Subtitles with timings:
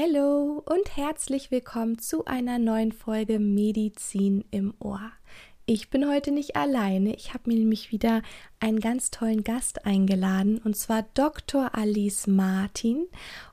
[0.00, 5.10] Hallo und herzlich willkommen zu einer neuen Folge Medizin im Ohr.
[5.66, 7.16] Ich bin heute nicht alleine.
[7.16, 8.22] Ich habe mir nämlich wieder
[8.60, 11.74] einen ganz tollen Gast eingeladen, und zwar Dr.
[11.74, 13.08] Alice Martin.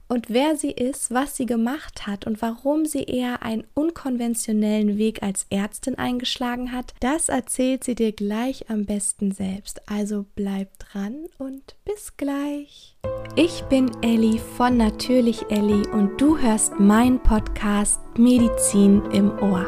[0.07, 5.23] Und wer sie ist, was sie gemacht hat und warum sie eher einen unkonventionellen Weg
[5.23, 9.81] als Ärztin eingeschlagen hat, das erzählt sie dir gleich am besten selbst.
[9.89, 12.95] Also bleib dran und bis gleich.
[13.35, 19.65] Ich bin Elli von Natürlich Elli und du hörst meinen Podcast Medizin im Ohr.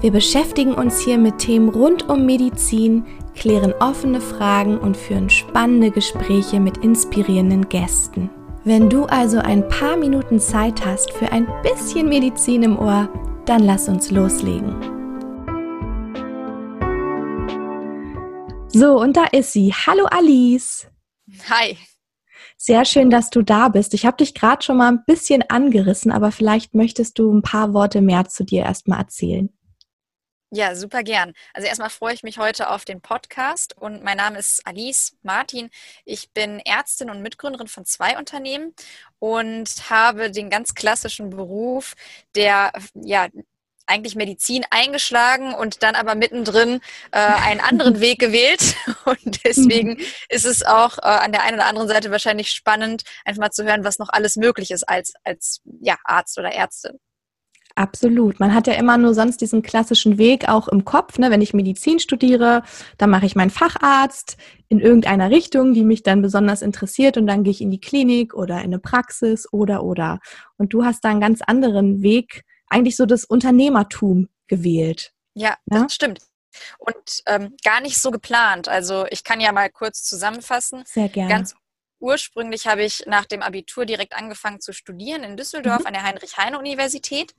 [0.00, 5.90] Wir beschäftigen uns hier mit Themen rund um Medizin, klären offene Fragen und führen spannende
[5.90, 8.30] Gespräche mit inspirierenden Gästen.
[8.66, 13.08] Wenn du also ein paar Minuten Zeit hast für ein bisschen Medizin im Ohr,
[13.44, 14.74] dann lass uns loslegen.
[18.66, 19.72] So, und da ist sie.
[19.72, 20.88] Hallo Alice.
[21.48, 21.78] Hi.
[22.56, 23.94] Sehr schön, dass du da bist.
[23.94, 27.72] Ich habe dich gerade schon mal ein bisschen angerissen, aber vielleicht möchtest du ein paar
[27.72, 29.55] Worte mehr zu dir erstmal erzählen.
[30.50, 31.32] Ja, super gern.
[31.54, 35.70] Also erstmal freue ich mich heute auf den Podcast und mein Name ist Alice Martin.
[36.04, 38.72] Ich bin Ärztin und Mitgründerin von zwei Unternehmen
[39.18, 41.94] und habe den ganz klassischen Beruf
[42.36, 43.26] der ja
[43.86, 46.80] eigentlich Medizin eingeschlagen und dann aber mittendrin
[47.12, 48.76] äh, einen anderen Weg gewählt.
[49.04, 50.06] Und deswegen mhm.
[50.28, 53.64] ist es auch äh, an der einen oder anderen Seite wahrscheinlich spannend, einfach mal zu
[53.64, 56.98] hören, was noch alles möglich ist als, als ja, Arzt oder Ärztin.
[57.76, 58.40] Absolut.
[58.40, 61.18] Man hat ja immer nur sonst diesen klassischen Weg auch im Kopf.
[61.18, 61.30] Ne?
[61.30, 62.62] Wenn ich Medizin studiere,
[62.96, 64.38] dann mache ich meinen Facharzt
[64.68, 68.32] in irgendeiner Richtung, die mich dann besonders interessiert und dann gehe ich in die Klinik
[68.32, 70.20] oder in eine Praxis oder oder.
[70.56, 75.12] Und du hast da einen ganz anderen Weg, eigentlich so das Unternehmertum gewählt.
[75.34, 75.82] Ja, ja?
[75.82, 76.20] das stimmt.
[76.78, 78.68] Und ähm, gar nicht so geplant.
[78.68, 80.82] Also ich kann ja mal kurz zusammenfassen.
[80.86, 81.30] Sehr gerne.
[81.30, 81.54] Ganz
[82.00, 85.86] ursprünglich habe ich nach dem Abitur direkt angefangen zu studieren in Düsseldorf mhm.
[85.86, 87.34] an der Heinrich-Heine-Universität.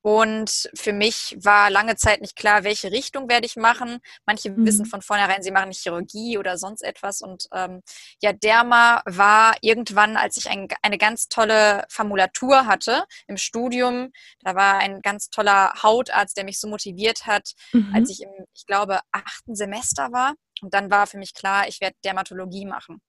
[0.00, 3.98] Und für mich war lange Zeit nicht klar, welche Richtung werde ich machen.
[4.26, 4.64] Manche mhm.
[4.64, 7.20] wissen von vornherein, sie machen Chirurgie oder sonst etwas.
[7.20, 7.82] Und ähm,
[8.22, 14.12] ja, Derma war irgendwann, als ich ein, eine ganz tolle Formulatur hatte im Studium.
[14.42, 17.90] Da war ein ganz toller Hautarzt, der mich so motiviert hat, mhm.
[17.92, 20.34] als ich im, ich glaube, achten Semester war.
[20.60, 23.00] Und dann war für mich klar, ich werde Dermatologie machen.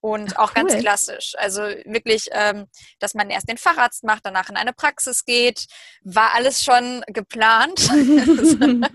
[0.00, 0.66] Und Ach, auch cool.
[0.66, 1.34] ganz klassisch.
[1.38, 2.66] Also wirklich, ähm,
[3.00, 5.66] dass man erst den Facharzt macht, danach in eine Praxis geht,
[6.02, 7.80] war alles schon geplant.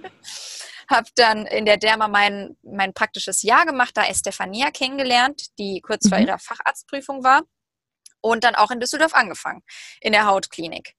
[0.89, 6.05] Hab dann in der Derma mein, mein praktisches Jahr gemacht, da Estefania kennengelernt, die kurz
[6.05, 6.09] mhm.
[6.09, 7.41] vor ihrer Facharztprüfung war.
[8.21, 9.63] Und dann auch in Düsseldorf angefangen,
[9.99, 10.95] in der Hautklinik.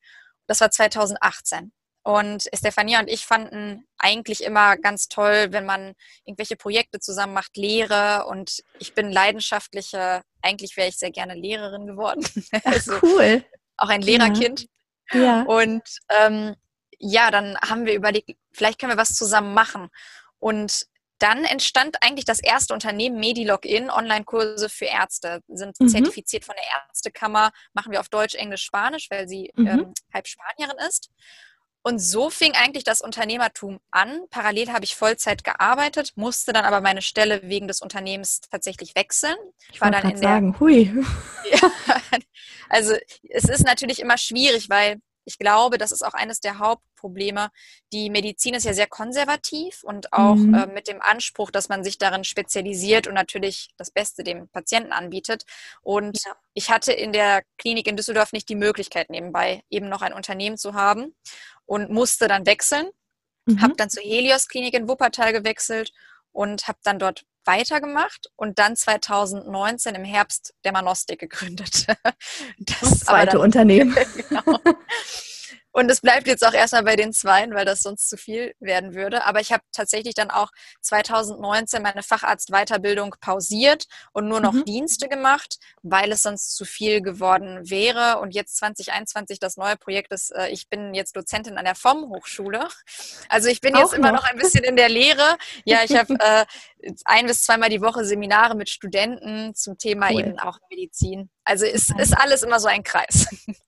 [0.47, 1.72] Das war 2018.
[2.04, 5.94] Und Stefania und ich fanden eigentlich immer ganz toll, wenn man
[6.26, 8.26] irgendwelche Projekte zusammen macht, Lehre.
[8.26, 12.22] Und ich bin leidenschaftliche, eigentlich wäre ich sehr gerne Lehrerin geworden.
[12.64, 13.43] also cool.
[13.78, 14.66] Auch ein Lehrerkind.
[15.12, 15.20] Ja.
[15.20, 15.43] ja.
[15.44, 16.54] Und ähm,
[16.98, 19.88] ja, dann haben wir überlegt, vielleicht können wir was zusammen machen.
[20.38, 20.87] Und
[21.19, 25.88] dann entstand eigentlich das erste Unternehmen MediLogin, Online-Kurse für Ärzte, sind mhm.
[25.88, 29.66] zertifiziert von der Ärztekammer, machen wir auf Deutsch, Englisch, Spanisch, weil sie mhm.
[29.66, 31.09] ähm, halb Spanierin ist.
[31.87, 34.22] Und so fing eigentlich das Unternehmertum an.
[34.31, 39.37] Parallel habe ich Vollzeit gearbeitet, musste dann aber meine Stelle wegen des Unternehmens tatsächlich wechseln.
[39.71, 40.61] Ich war dann in sagen, der.
[40.61, 41.05] Hui.
[41.50, 41.71] Ja,
[42.71, 42.94] also
[43.28, 47.51] es ist natürlich immer schwierig, weil ich glaube, das ist auch eines der Hauptprobleme.
[47.93, 50.55] Die Medizin ist ja sehr konservativ und auch mhm.
[50.55, 54.93] äh, mit dem Anspruch, dass man sich darin spezialisiert und natürlich das Beste dem Patienten
[54.93, 55.45] anbietet.
[55.83, 56.33] Und ja.
[56.53, 60.59] ich hatte in der Klinik in Düsseldorf nicht die Möglichkeit, nebenbei eben noch ein Unternehmen
[60.59, 61.15] zu haben
[61.67, 62.89] und musste dann wechseln.
[63.47, 63.61] Mhm.
[63.61, 65.93] Habe dann zur Helios Klinik in Wuppertal gewechselt
[66.34, 71.87] und habe dann dort weitergemacht und dann 2019 im Herbst der Manostik gegründet.
[71.89, 72.15] Das,
[72.81, 73.95] das zweite dann, Unternehmen.
[74.28, 74.59] genau.
[75.75, 78.95] Und es bleibt jetzt auch erstmal bei den Zweien, weil das sonst zu viel werden
[78.95, 79.25] würde.
[79.25, 80.53] Aber ich habe tatsächlich dann auch
[80.83, 84.65] 2019 meine Facharztweiterbildung pausiert und nur noch mhm.
[84.67, 88.21] Dienste gemacht, weil es sonst zu viel geworden wäre.
[88.21, 92.69] Und jetzt 2021 das neue Projekt ist, äh, ich bin jetzt Dozentin an der FOM-Hochschule.
[93.29, 94.23] Also ich bin auch jetzt immer noch.
[94.23, 95.37] noch ein bisschen in der Lehre.
[95.65, 96.47] Ja, ich habe äh,
[97.05, 100.20] ein bis zweimal die Woche Seminare mit Studenten zum Thema cool.
[100.20, 101.31] eben auch Medizin.
[101.43, 103.27] Also ist, ist alles immer so ein Kreis.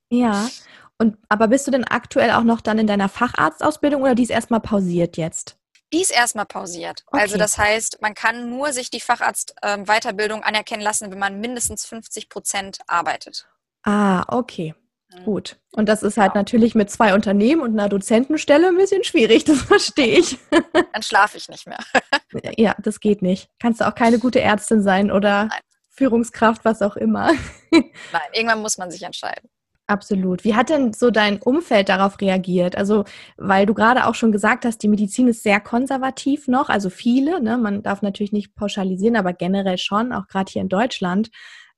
[0.08, 0.48] Ja,
[0.98, 4.30] und aber bist du denn aktuell auch noch dann in deiner Facharztausbildung oder die ist
[4.30, 5.56] erstmal pausiert jetzt?
[5.92, 7.04] Die ist erstmal pausiert.
[7.06, 7.20] Okay.
[7.20, 11.86] Also das heißt, man kann nur sich die Facharztweiterbildung ähm, anerkennen lassen, wenn man mindestens
[11.86, 13.46] 50 Prozent arbeitet.
[13.84, 14.74] Ah, okay.
[15.12, 15.24] Mhm.
[15.24, 15.56] Gut.
[15.72, 16.40] Und das ist halt genau.
[16.40, 20.38] natürlich mit zwei Unternehmen und einer Dozentenstelle ein bisschen schwierig, das verstehe ich.
[20.92, 21.78] Dann schlafe ich nicht mehr.
[22.56, 23.48] ja, das geht nicht.
[23.60, 25.60] Kannst du auch keine gute Ärztin sein oder Nein.
[25.90, 27.32] Führungskraft, was auch immer.
[27.70, 29.48] Nein, irgendwann muss man sich entscheiden.
[29.88, 30.42] Absolut.
[30.42, 32.76] Wie hat denn so dein Umfeld darauf reagiert?
[32.76, 33.04] Also,
[33.36, 37.40] weil du gerade auch schon gesagt hast, die Medizin ist sehr konservativ noch, also viele,
[37.40, 37.56] ne?
[37.56, 41.30] man darf natürlich nicht pauschalisieren, aber generell schon, auch gerade hier in Deutschland.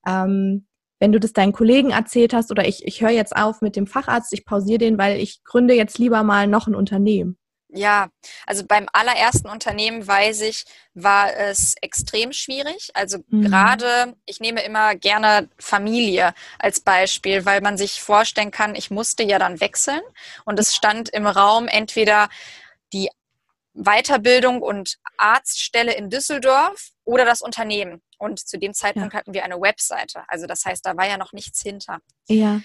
[0.06, 0.66] Ähm,
[1.00, 3.86] wenn du das deinen Kollegen erzählt hast oder ich, ich höre jetzt auf mit dem
[3.86, 7.36] Facharzt, ich pausiere den, weil ich gründe jetzt lieber mal noch ein Unternehmen.
[7.70, 8.08] Ja,
[8.46, 12.90] also beim allerersten Unternehmen weiß ich, war es extrem schwierig.
[12.94, 13.42] Also mhm.
[13.42, 19.22] gerade, ich nehme immer gerne Familie als Beispiel, weil man sich vorstellen kann, ich musste
[19.22, 20.00] ja dann wechseln
[20.46, 22.30] und es stand im Raum entweder
[22.94, 23.10] die
[23.74, 28.02] Weiterbildung und Arztstelle in Düsseldorf oder das Unternehmen.
[28.18, 29.20] Und zu dem Zeitpunkt ja.
[29.20, 30.24] hatten wir eine Webseite.
[30.26, 31.98] Also das heißt, da war ja noch nichts hinter.
[32.26, 32.60] Ja.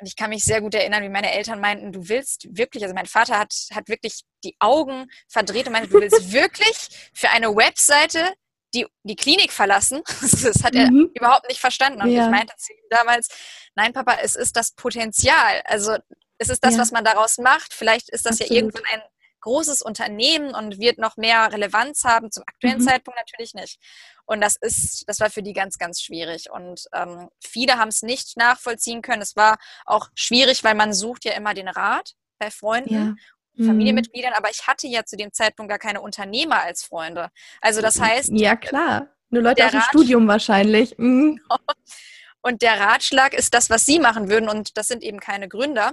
[0.00, 2.94] Und ich kann mich sehr gut erinnern, wie meine Eltern meinten, du willst wirklich, also
[2.94, 7.54] mein Vater hat, hat wirklich die Augen verdreht und meinte, du willst wirklich für eine
[7.54, 8.32] Webseite
[8.74, 10.02] die, die Klinik verlassen.
[10.20, 11.10] Das hat er mhm.
[11.14, 12.02] überhaupt nicht verstanden.
[12.02, 12.24] Und ja.
[12.24, 13.28] ich meinte zu ihm damals,
[13.74, 15.62] nein, Papa, es ist das Potenzial.
[15.64, 15.96] Also
[16.38, 16.80] es ist das, ja.
[16.80, 17.74] was man daraus macht.
[17.74, 18.50] Vielleicht ist das Absolut.
[18.50, 19.02] ja irgendwann ein
[19.40, 22.30] großes Unternehmen und wird noch mehr Relevanz haben.
[22.30, 22.84] Zum aktuellen mhm.
[22.84, 23.78] Zeitpunkt natürlich nicht.
[24.26, 26.50] Und das ist, das war für die ganz, ganz schwierig.
[26.50, 29.22] Und ähm, viele haben es nicht nachvollziehen können.
[29.22, 29.56] Es war
[29.86, 32.94] auch schwierig, weil man sucht ja immer den Rat bei Freunden.
[32.94, 33.14] Ja.
[33.54, 33.66] Mhm.
[33.66, 37.30] Familienmitgliedern, aber ich hatte ja zu dem Zeitpunkt gar keine Unternehmer als Freunde.
[37.60, 38.30] Also das heißt.
[38.32, 39.08] Ja, klar.
[39.30, 40.96] Nur Leute aus dem Studium wahrscheinlich.
[40.96, 41.40] Mhm.
[42.40, 44.48] Und der Ratschlag ist das, was Sie machen würden.
[44.48, 45.92] Und das sind eben keine Gründer,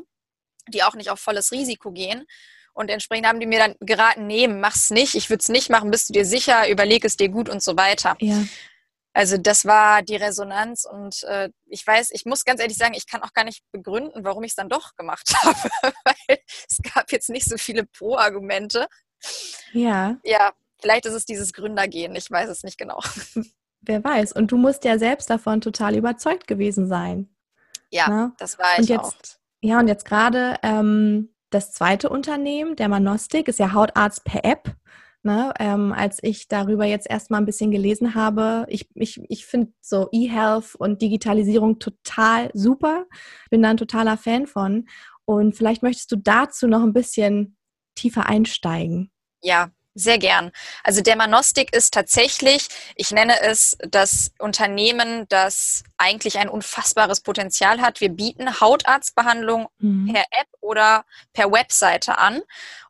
[0.69, 2.25] die auch nicht auf volles Risiko gehen.
[2.75, 5.91] Und entsprechend haben die mir dann geraten, nee, mach's nicht, ich würde es nicht machen,
[5.91, 8.17] bist du dir sicher, überleg es dir gut und so weiter.
[8.19, 8.43] Ja.
[9.13, 13.07] Also das war die Resonanz und äh, ich weiß, ich muss ganz ehrlich sagen, ich
[13.07, 16.39] kann auch gar nicht begründen, warum ich es dann doch gemacht habe, weil
[16.69, 18.87] es gab jetzt nicht so viele Pro-Argumente.
[19.71, 20.17] Ja.
[20.25, 20.51] Ja,
[20.81, 22.99] vielleicht ist es dieses Gründergehen, ich weiß es nicht genau.
[23.81, 24.33] Wer weiß.
[24.33, 27.33] Und du musst ja selbst davon total überzeugt gewesen sein.
[27.91, 28.15] Ja, Na?
[28.15, 28.33] Ne?
[28.37, 29.13] das war ich und jetzt, auch.
[29.61, 34.75] Ja, und jetzt gerade ähm, das zweite Unternehmen, der Manostik, ist ja Hautarzt per App.
[35.23, 39.73] Ne, ähm, als ich darüber jetzt erstmal ein bisschen gelesen habe, ich, ich, ich finde
[39.81, 43.07] so E-Health und Digitalisierung total super,
[43.49, 44.87] bin da ein totaler Fan von.
[45.25, 47.57] Und vielleicht möchtest du dazu noch ein bisschen
[47.95, 49.09] tiefer einsteigen.
[49.41, 50.51] Ja, sehr gern.
[50.83, 57.81] Also der Manostik ist tatsächlich, ich nenne es das Unternehmen, das eigentlich ein unfassbares Potenzial
[57.81, 58.01] hat.
[58.01, 60.11] Wir bieten Hautarztbehandlung mhm.
[60.11, 62.41] per App oder per Webseite an.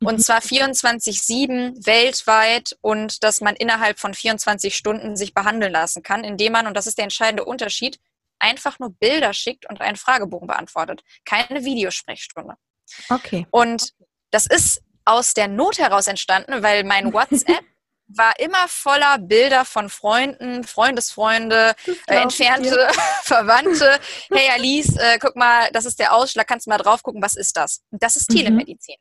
[0.02, 0.20] Und mhm.
[0.20, 6.54] zwar 24-7 weltweit und dass man innerhalb von 24 Stunden sich behandeln lassen kann, indem
[6.54, 8.00] man, und das ist der entscheidende Unterschied,
[8.40, 11.04] einfach nur Bilder schickt und einen Fragebogen beantwortet.
[11.24, 12.56] Keine Videosprechstunde.
[13.10, 13.48] Okay.
[13.52, 13.94] Und
[14.32, 17.64] das ist aus der Not heraus entstanden, weil mein WhatsApp
[18.08, 21.74] war immer voller Bilder von Freunden, Freundesfreunde,
[22.08, 22.88] äh, entfernte
[23.24, 24.00] Verwandte.
[24.32, 27.36] Hey Alice, äh, guck mal, das ist der Ausschlag, kannst du mal drauf gucken, was
[27.36, 27.82] ist das?
[27.92, 28.36] Das ist mhm.
[28.36, 28.98] Telemedizin.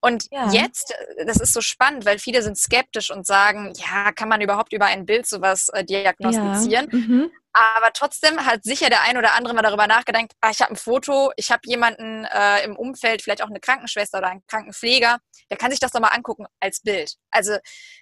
[0.00, 0.50] Und ja.
[0.50, 4.40] jetzt, äh, das ist so spannend, weil viele sind skeptisch und sagen, ja, kann man
[4.40, 6.88] überhaupt über ein Bild sowas äh, diagnostizieren?
[6.90, 6.98] Ja.
[6.98, 7.30] Mhm.
[7.52, 10.76] Aber trotzdem hat sicher der ein oder andere mal darüber nachgedacht, ah, ich habe ein
[10.76, 15.18] Foto, ich habe jemanden äh, im Umfeld, vielleicht auch eine Krankenschwester oder einen Krankenpfleger,
[15.50, 17.16] der kann sich das doch mal angucken als Bild.
[17.30, 17.56] Also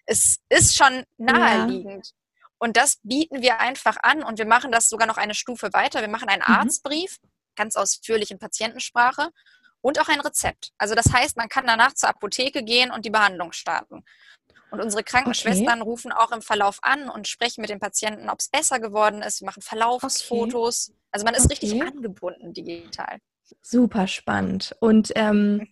[0.05, 2.09] es ist schon naheliegend.
[2.09, 2.13] Ja.
[2.59, 6.01] Und das bieten wir einfach an und wir machen das sogar noch eine Stufe weiter.
[6.01, 6.55] Wir machen einen mhm.
[6.55, 7.19] Arztbrief,
[7.57, 9.31] ganz ausführlich in Patientensprache
[9.81, 10.73] und auch ein Rezept.
[10.77, 14.05] Also das heißt, man kann danach zur Apotheke gehen und die Behandlung starten.
[14.71, 15.89] Und unsere Krankenschwestern okay.
[15.89, 19.41] rufen auch im Verlauf an und sprechen mit den Patienten, ob es besser geworden ist.
[19.41, 20.89] Wir machen Verlaufsfotos.
[20.89, 20.99] Okay.
[21.11, 21.55] Also man ist okay.
[21.55, 23.19] richtig angebunden digital.
[23.63, 24.77] Super spannend.
[24.81, 25.69] Und ähm, mhm.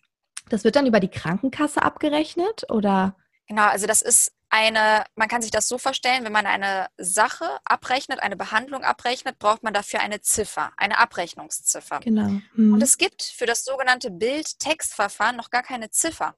[0.49, 3.17] das wird dann über die Krankenkasse abgerechnet oder?
[3.49, 7.45] Genau, also das ist eine, man kann sich das so vorstellen, wenn man eine Sache
[7.65, 12.01] abrechnet, eine Behandlung abrechnet, braucht man dafür eine Ziffer, eine Abrechnungsziffer.
[12.01, 12.41] Genau.
[12.55, 12.75] Mhm.
[12.75, 16.37] Und es gibt für das sogenannte Bild-Text-Verfahren noch gar keine Ziffer.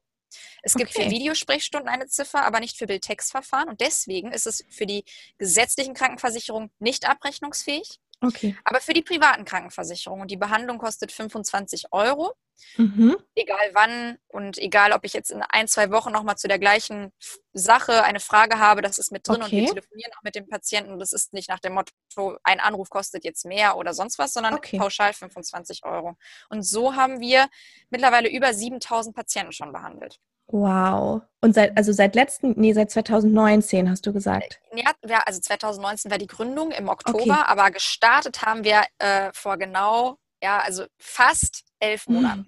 [0.61, 1.05] Es gibt okay.
[1.05, 3.69] für Videosprechstunden eine Ziffer, aber nicht für Bild-Text-Verfahren.
[3.69, 5.03] Und deswegen ist es für die
[5.37, 7.99] gesetzlichen Krankenversicherungen nicht abrechnungsfähig.
[8.21, 8.57] Okay.
[8.65, 10.23] Aber für die privaten Krankenversicherungen.
[10.23, 12.33] Und die Behandlung kostet 25 Euro.
[12.75, 13.15] Mhm.
[13.35, 17.13] Egal wann und egal, ob ich jetzt in ein, zwei Wochen nochmal zu der gleichen
[17.53, 19.43] Sache eine Frage habe, das ist mit drin okay.
[19.43, 20.99] und wir telefonieren auch mit dem Patienten.
[20.99, 24.55] Das ist nicht nach dem Motto, ein Anruf kostet jetzt mehr oder sonst was, sondern
[24.55, 24.77] okay.
[24.77, 26.17] pauschal 25 Euro.
[26.49, 27.47] Und so haben wir
[27.89, 30.19] mittlerweile über 7000 Patienten schon behandelt.
[30.51, 31.21] Wow.
[31.41, 34.59] Und seit, also seit letzten, nee, seit 2019 hast du gesagt.
[34.73, 37.43] Ja, also 2019 war die Gründung im Oktober, okay.
[37.45, 42.15] aber gestartet haben wir äh, vor genau, ja, also fast elf hm.
[42.15, 42.47] Monaten.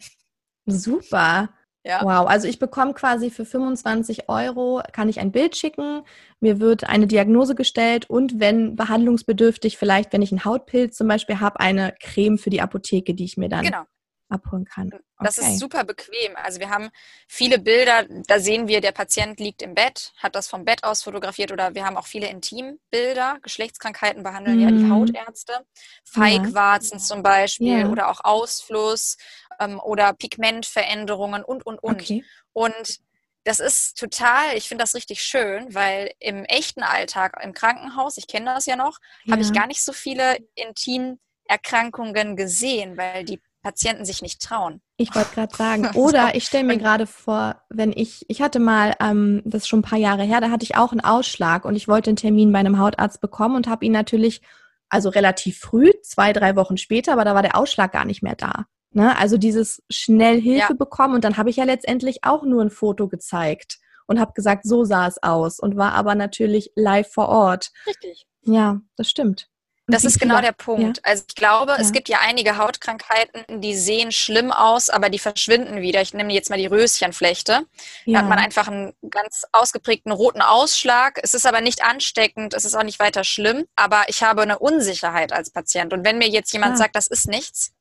[0.66, 1.50] Super.
[1.84, 2.02] Ja.
[2.04, 6.04] Wow, also ich bekomme quasi für 25 Euro, kann ich ein Bild schicken,
[6.40, 11.40] mir wird eine Diagnose gestellt und wenn behandlungsbedürftig, vielleicht wenn ich einen Hautpilz zum Beispiel
[11.40, 13.84] habe, eine Creme für die Apotheke, die ich mir dann genau.
[14.32, 14.88] Abholen kann.
[14.88, 15.02] Okay.
[15.20, 16.36] Das ist super bequem.
[16.36, 16.90] Also wir haben
[17.28, 21.04] viele Bilder, da sehen wir, der Patient liegt im Bett, hat das vom Bett aus
[21.04, 23.38] fotografiert oder wir haben auch viele Intimbilder.
[23.42, 24.64] Geschlechtskrankheiten behandeln mhm.
[24.64, 24.94] ja die mhm.
[24.94, 25.66] Hautärzte.
[26.04, 27.04] Feigwarzen ja.
[27.04, 27.88] zum Beispiel ja.
[27.88, 29.18] oder auch Ausfluss
[29.60, 32.02] ähm, oder Pigmentveränderungen und, und, und.
[32.02, 32.24] Okay.
[32.54, 33.00] Und
[33.44, 38.28] das ist total, ich finde das richtig schön, weil im echten Alltag, im Krankenhaus, ich
[38.28, 39.34] kenne das ja noch, ja.
[39.34, 44.82] habe ich gar nicht so viele Intimerkrankungen gesehen, weil die Patienten sich nicht trauen.
[44.98, 48.96] Ich wollte gerade sagen, oder ich stelle mir gerade vor, wenn ich, ich hatte mal,
[49.00, 51.76] ähm, das ist schon ein paar Jahre her, da hatte ich auch einen Ausschlag und
[51.76, 54.42] ich wollte einen Termin bei einem Hautarzt bekommen und habe ihn natürlich,
[54.90, 58.36] also relativ früh, zwei, drei Wochen später, aber da war der Ausschlag gar nicht mehr
[58.36, 58.66] da.
[58.94, 59.18] Ne?
[59.18, 60.76] Also dieses schnell Hilfe ja.
[60.78, 63.78] bekommen und dann habe ich ja letztendlich auch nur ein Foto gezeigt
[64.08, 67.72] und habe gesagt, so sah es aus und war aber natürlich live vor Ort.
[67.88, 68.26] Richtig.
[68.44, 69.51] Ja, das stimmt.
[69.92, 70.98] Das ist genau der Punkt.
[70.98, 71.04] Ja.
[71.04, 71.78] Also ich glaube, ja.
[71.78, 76.02] es gibt ja einige Hautkrankheiten, die sehen schlimm aus, aber die verschwinden wieder.
[76.02, 77.66] Ich nehme jetzt mal die Röschenflechte.
[78.06, 81.20] Da hat man einfach einen ganz ausgeprägten roten Ausschlag.
[81.22, 84.60] Es ist aber nicht ansteckend, es ist auch nicht weiter schlimm, aber ich habe eine
[84.60, 85.94] Unsicherheit als Patient.
[85.94, 87.74] Und wenn mir jetzt jemand sagt, das ist nichts,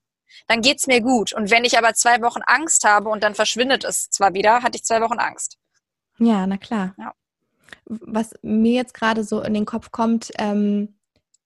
[0.47, 1.33] dann geht es mir gut.
[1.33, 4.77] Und wenn ich aber zwei Wochen Angst habe und dann verschwindet es zwar wieder, hatte
[4.77, 5.59] ich zwei Wochen Angst.
[6.19, 6.95] Ja, na klar.
[6.99, 7.15] Ja.
[7.85, 11.00] Was mir jetzt gerade so in den Kopf kommt, ähm,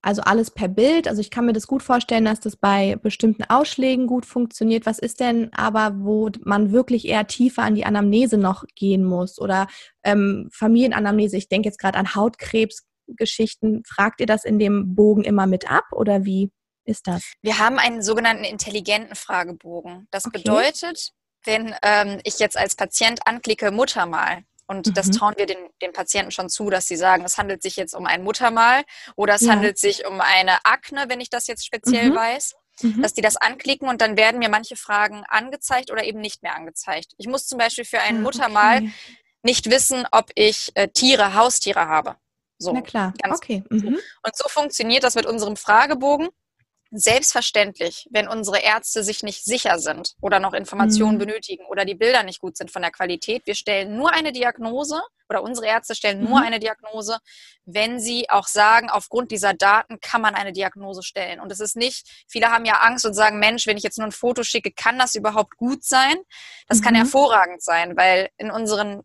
[0.04, 1.08] also alles per Bild.
[1.08, 4.84] Also ich kann mir das gut vorstellen, dass das bei bestimmten Ausschlägen gut funktioniert.
[4.84, 9.40] Was ist denn aber, wo man wirklich eher tiefer an die Anamnese noch gehen muss
[9.40, 9.66] oder
[10.02, 11.38] ähm, Familienanamnese?
[11.38, 13.82] Ich denke jetzt gerade an Hautkrebsgeschichten.
[13.86, 16.50] Fragt ihr das in dem Bogen immer mit ab oder wie?
[16.86, 17.32] ist das?
[17.40, 20.06] Wir haben einen sogenannten intelligenten Fragebogen.
[20.10, 20.42] Das okay.
[20.42, 21.12] bedeutet,
[21.44, 24.94] wenn ähm, ich jetzt als Patient anklicke Muttermal, und mhm.
[24.94, 27.94] das trauen wir den, den Patienten schon zu, dass sie sagen, es handelt sich jetzt
[27.94, 28.82] um ein Muttermal
[29.16, 29.52] oder es ja.
[29.52, 32.16] handelt sich um eine Akne, wenn ich das jetzt speziell mhm.
[32.16, 33.02] weiß, mhm.
[33.02, 36.56] dass die das anklicken und dann werden mir manche Fragen angezeigt oder eben nicht mehr
[36.56, 37.12] angezeigt.
[37.18, 38.92] Ich muss zum Beispiel für ein ah, Muttermal okay.
[39.42, 42.16] nicht wissen, ob ich äh, Tiere, Haustiere habe.
[42.58, 43.64] So, Na klar, okay.
[43.68, 43.98] Mhm.
[44.22, 46.28] Und so funktioniert das mit unserem Fragebogen
[46.94, 51.20] selbstverständlich, wenn unsere Ärzte sich nicht sicher sind oder noch Informationen mhm.
[51.20, 53.46] benötigen oder die Bilder nicht gut sind von der Qualität.
[53.46, 56.46] Wir stellen nur eine Diagnose oder unsere Ärzte stellen nur mhm.
[56.46, 57.18] eine Diagnose,
[57.66, 61.40] wenn sie auch sagen, aufgrund dieser Daten kann man eine Diagnose stellen.
[61.40, 64.06] Und es ist nicht, viele haben ja Angst und sagen, Mensch, wenn ich jetzt nur
[64.06, 66.16] ein Foto schicke, kann das überhaupt gut sein?
[66.68, 66.84] Das mhm.
[66.84, 69.02] kann hervorragend sein, weil in unseren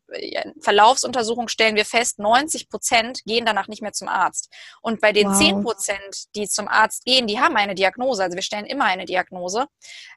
[0.59, 4.49] Verlaufsuntersuchungen stellen wir fest, 90 Prozent gehen danach nicht mehr zum Arzt.
[4.81, 5.37] Und bei den wow.
[5.37, 8.23] 10 Prozent, die zum Arzt gehen, die haben eine Diagnose.
[8.23, 9.67] Also wir stellen immer eine Diagnose.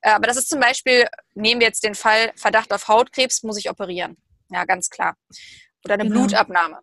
[0.00, 3.58] Äh, aber das ist zum Beispiel, nehmen wir jetzt den Fall Verdacht auf Hautkrebs, muss
[3.58, 4.16] ich operieren.
[4.50, 5.16] Ja, ganz klar.
[5.84, 6.20] Oder eine genau.
[6.20, 6.78] Blutabnahme.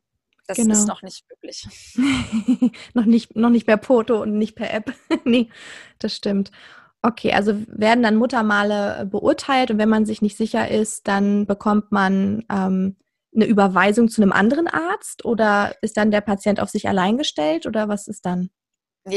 [0.48, 0.74] Das genau.
[0.74, 1.68] ist noch nicht möglich.
[2.96, 4.94] noch, nicht, noch nicht per Foto und nicht per App.
[5.24, 5.50] nee,
[6.00, 6.52] das stimmt.
[7.02, 11.92] Okay, also werden dann Muttermale beurteilt und wenn man sich nicht sicher ist, dann bekommt
[11.92, 12.98] man ähm,
[13.34, 17.66] eine Überweisung zu einem anderen Arzt oder ist dann der Patient auf sich allein gestellt
[17.68, 18.50] oder was ist dann?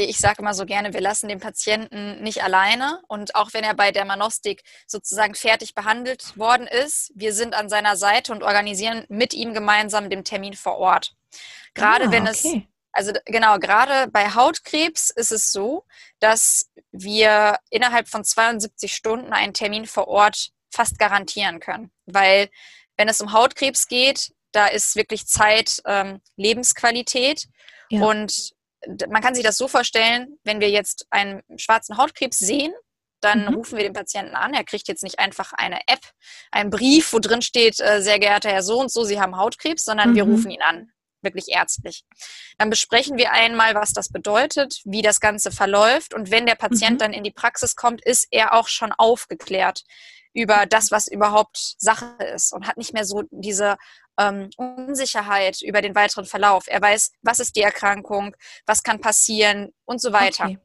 [0.01, 3.01] Ich sage immer so gerne, wir lassen den Patienten nicht alleine.
[3.07, 7.69] Und auch wenn er bei der Manostik sozusagen fertig behandelt worden ist, wir sind an
[7.69, 11.13] seiner Seite und organisieren mit ihm gemeinsam den Termin vor Ort.
[11.73, 12.67] Gerade ah, wenn okay.
[12.67, 15.85] es, also genau, gerade bei Hautkrebs ist es so,
[16.19, 21.91] dass wir innerhalb von 72 Stunden einen Termin vor Ort fast garantieren können.
[22.05, 22.49] Weil
[22.97, 27.47] wenn es um Hautkrebs geht, da ist wirklich Zeit ähm, Lebensqualität.
[27.89, 28.05] Ja.
[28.05, 28.53] Und
[29.09, 32.73] man kann sich das so vorstellen, wenn wir jetzt einen schwarzen Hautkrebs sehen,
[33.21, 33.53] dann mhm.
[33.55, 34.53] rufen wir den Patienten an.
[34.53, 36.01] Er kriegt jetzt nicht einfach eine App,
[36.51, 39.83] einen Brief, wo drin steht, äh, sehr geehrter Herr so und so, Sie haben Hautkrebs,
[39.83, 40.15] sondern mhm.
[40.15, 42.03] wir rufen ihn an, wirklich ärztlich.
[42.57, 46.95] Dann besprechen wir einmal, was das bedeutet, wie das Ganze verläuft und wenn der Patient
[46.95, 46.97] mhm.
[46.99, 49.83] dann in die Praxis kommt, ist er auch schon aufgeklärt
[50.33, 53.77] über das, was überhaupt Sache ist und hat nicht mehr so diese
[54.19, 56.65] ähm, Unsicherheit über den weiteren Verlauf.
[56.67, 60.45] Er weiß, was ist die Erkrankung, was kann passieren und so weiter.
[60.45, 60.59] Okay.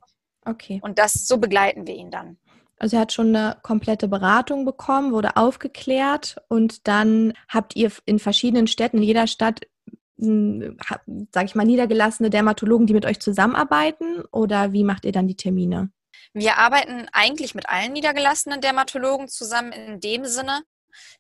[0.45, 0.81] okay.
[0.83, 2.38] Und das so begleiten wir ihn dann.
[2.78, 8.19] Also er hat schon eine komplette Beratung bekommen, wurde aufgeklärt und dann habt ihr in
[8.19, 9.67] verschiedenen Städten, in jeder Stadt,
[10.17, 15.37] sage ich mal, niedergelassene Dermatologen, die mit euch zusammenarbeiten oder wie macht ihr dann die
[15.37, 15.90] Termine?
[16.35, 20.62] Wir arbeiten eigentlich mit allen niedergelassenen Dermatologen zusammen in dem Sinne,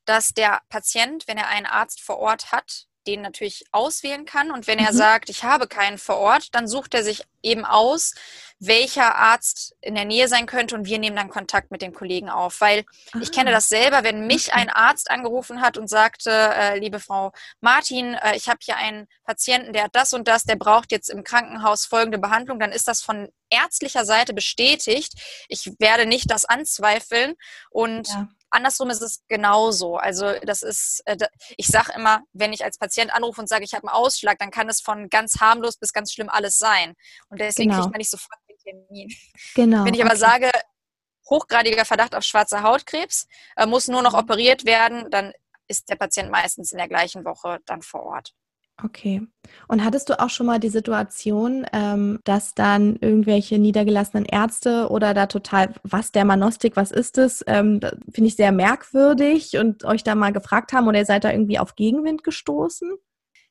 [0.04, 4.50] dass der Patient, wenn er einen Arzt vor Ort hat, den natürlich auswählen kann.
[4.50, 4.84] Und wenn Mhm.
[4.84, 8.14] er sagt, ich habe keinen vor Ort, dann sucht er sich eben aus,
[8.58, 12.28] welcher Arzt in der Nähe sein könnte und wir nehmen dann Kontakt mit dem Kollegen
[12.28, 12.60] auf.
[12.60, 12.84] Weil
[13.22, 17.00] ich kenne Ah, das selber, wenn mich ein Arzt angerufen hat und sagte, äh, liebe
[17.00, 20.90] Frau Martin, äh, ich habe hier einen Patienten, der hat das und das, der braucht
[20.92, 25.14] jetzt im Krankenhaus folgende Behandlung, dann ist das von ärztlicher Seite bestätigt.
[25.48, 27.34] Ich werde nicht das anzweifeln
[27.70, 28.28] und Ja.
[28.50, 29.96] Andersrum ist es genauso.
[29.96, 31.16] Also das ist, äh,
[31.56, 34.50] ich sage immer, wenn ich als Patient anrufe und sage, ich habe einen Ausschlag, dann
[34.50, 36.94] kann es von ganz harmlos bis ganz schlimm alles sein.
[37.28, 37.82] Und deswegen Genau.
[37.82, 39.14] kriegt man nicht sofort den Termin.
[39.54, 39.84] Genau.
[39.84, 40.18] Wenn ich aber okay.
[40.20, 40.50] sage,
[41.28, 43.26] hochgradiger Verdacht auf schwarzer Hautkrebs,
[43.56, 44.18] äh, muss nur noch Mhm.
[44.20, 45.32] operiert werden, dann
[45.66, 48.32] ist der Patient meistens in der gleichen Woche dann vor Ort.
[48.82, 49.26] Okay.
[49.66, 55.14] Und hattest du auch schon mal die Situation, ähm, dass dann irgendwelche niedergelassenen Ärzte oder
[55.14, 57.42] da total, was Dermanostik, was ist das?
[57.46, 57.80] Ähm,
[58.12, 61.58] Finde ich sehr merkwürdig und euch da mal gefragt haben oder ihr seid da irgendwie
[61.58, 62.92] auf Gegenwind gestoßen?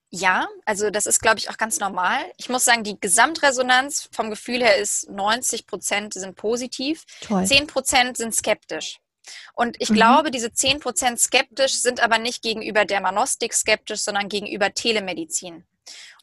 [0.10, 2.20] Ja, also das ist, glaube ich, auch ganz normal.
[2.38, 7.46] Ich muss sagen, die Gesamtresonanz vom Gefühl her ist 90 Prozent sind positiv, Toll.
[7.46, 9.00] 10 Prozent sind skeptisch.
[9.54, 9.96] Und ich Mhm.
[9.96, 15.66] glaube, diese 10 Prozent skeptisch sind aber nicht gegenüber Dermanostik skeptisch, sondern gegenüber Telemedizin.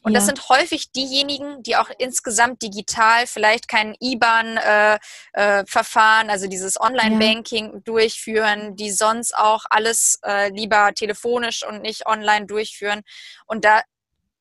[0.03, 0.27] Und das Ja.
[0.35, 8.91] sind häufig diejenigen, die auch insgesamt digital vielleicht kein IBAN-Verfahren, also dieses Online-Banking durchführen, die
[8.91, 13.01] sonst auch alles äh, lieber telefonisch und nicht online durchführen.
[13.47, 13.81] Und da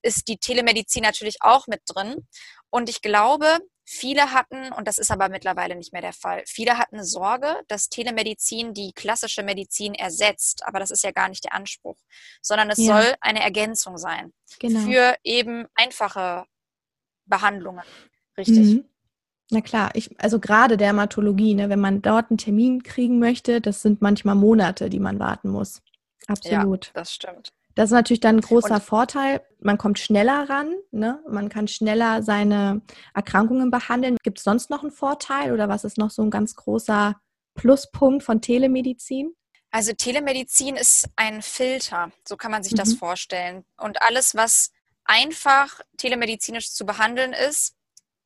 [0.02, 2.28] ist die Telemedizin natürlich auch mit drin.
[2.68, 6.79] Und ich glaube, viele hatten, und das ist aber mittlerweile nicht mehr der Fall, viele
[6.79, 10.62] hatten Sorge, dass Telemedizin die klassische Medizin ersetzt.
[10.67, 11.97] Aber das ist ja gar nicht der Anspruch,
[12.43, 13.00] sondern es Ja.
[13.03, 14.81] soll eine Ergänzung sein Genau.
[14.81, 16.45] für eben einfache
[17.26, 17.85] Behandlungen.
[18.37, 18.57] Richtig.
[18.57, 18.85] Mhm.
[19.50, 23.83] Na klar, ich, also gerade Dermatologie, ne, wenn man dort einen Termin kriegen möchte, das
[23.83, 25.83] sind manchmal Monate, die man warten muss.
[26.26, 26.91] Absolut.
[26.95, 27.53] Das stimmt.
[27.75, 29.40] Das ist natürlich dann ein großer Und- Vorteil.
[29.61, 31.23] Man kommt schneller ran, ne?
[31.28, 32.83] man kann schneller seine
[33.14, 34.16] Erkrankungen behandeln.
[34.23, 37.16] Gibt es sonst noch einen Vorteil oder was ist noch so ein ganz großer
[37.54, 39.35] Pluspunkt von Telemedizin?
[39.71, 42.97] Also Telemedizin ist ein Filter, so kann man sich das Mhm.
[42.99, 43.64] vorstellen.
[43.76, 44.71] Und alles, was
[45.04, 47.75] einfach telemedizinisch zu behandeln ist,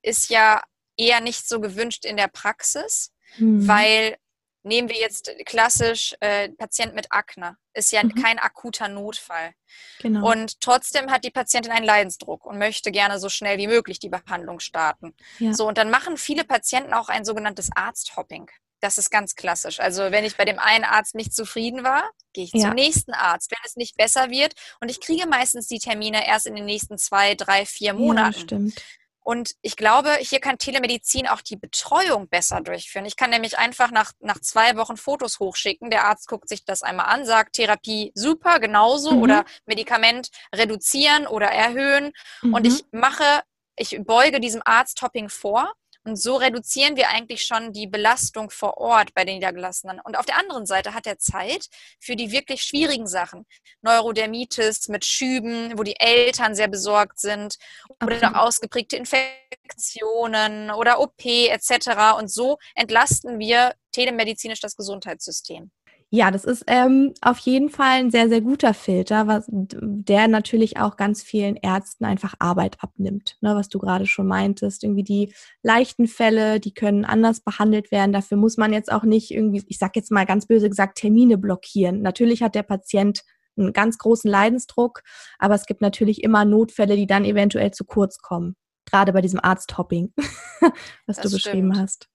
[0.02, 0.62] ist ja
[0.96, 3.66] eher nicht so gewünscht in der Praxis, Mhm.
[3.66, 4.16] weil
[4.62, 8.14] nehmen wir jetzt klassisch äh, Patient mit Akne, ist ja Mhm.
[8.14, 9.52] kein akuter Notfall.
[10.00, 10.30] genau.
[10.30, 14.08] Und trotzdem hat die Patientin einen Leidensdruck und möchte gerne so schnell wie möglich die
[14.08, 15.14] Behandlung starten.
[15.38, 15.52] Ja.
[15.52, 18.50] So, und dann machen viele Patienten auch ein sogenanntes Arzthopping.
[18.80, 19.80] Das ist ganz klassisch.
[19.80, 22.66] Also wenn ich bei dem einen Arzt nicht zufrieden war, gehe ich Ja.
[22.66, 24.54] zum nächsten Arzt, wenn es nicht besser wird.
[24.80, 28.38] Und ich kriege meistens die Termine erst in den nächsten zwei, drei, vier ja, Monaten.
[28.38, 28.80] stimmt.
[29.28, 33.04] Und ich glaube, hier kann Telemedizin auch die Betreuung besser durchführen.
[33.04, 35.90] Ich kann nämlich einfach nach, nach zwei Wochen Fotos hochschicken.
[35.90, 39.20] Der Arzt guckt sich das einmal an, sagt Therapie super, genauso Mhm.
[39.22, 42.12] oder Medikament reduzieren oder erhöhen.
[42.40, 42.64] Und Mhm.
[42.64, 43.42] ich mache,
[43.76, 45.74] ich beuge diesem Arzttopping vor.
[46.08, 50.00] Und so reduzieren wir eigentlich schon die Belastung vor Ort bei den Niedergelassenen.
[50.00, 51.68] Und auf der anderen Seite hat er Zeit
[52.00, 53.44] für die wirklich schwierigen Sachen.
[53.82, 57.58] Neurodermitis mit Schüben, wo die Eltern sehr besorgt sind
[58.02, 62.16] oder ausgeprägte Infektionen oder OP etc.
[62.18, 65.70] Und so entlasten wir telemedizinisch das Gesundheitssystem.
[66.10, 70.78] Ja, das ist ähm, auf jeden Fall ein sehr, sehr guter Filter, was, der natürlich
[70.78, 73.36] auch ganz vielen Ärzten einfach Arbeit abnimmt.
[73.42, 74.84] Ne, was du gerade schon meintest.
[74.84, 78.14] Irgendwie die leichten Fälle, die können anders behandelt werden.
[78.14, 81.36] Dafür muss man jetzt auch nicht irgendwie, ich sag jetzt mal ganz böse gesagt, Termine
[81.36, 82.00] blockieren.
[82.00, 83.22] Natürlich hat der Patient
[83.58, 85.02] einen ganz großen Leidensdruck,
[85.38, 88.56] aber es gibt natürlich immer Notfälle, die dann eventuell zu kurz kommen.
[88.86, 90.14] Gerade bei diesem Arzthopping,
[91.06, 91.76] was Das du beschrieben stimmt.
[91.76, 92.08] hast.